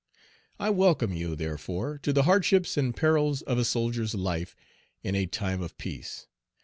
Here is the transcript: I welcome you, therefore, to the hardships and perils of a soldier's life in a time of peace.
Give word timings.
I 0.59 0.71
welcome 0.71 1.13
you, 1.13 1.35
therefore, 1.35 1.99
to 1.99 2.11
the 2.11 2.23
hardships 2.23 2.75
and 2.75 2.95
perils 2.97 3.43
of 3.43 3.59
a 3.59 3.63
soldier's 3.63 4.15
life 4.15 4.55
in 5.03 5.13
a 5.13 5.27
time 5.27 5.61
of 5.61 5.77
peace. 5.77 6.25